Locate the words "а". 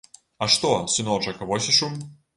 0.45-0.47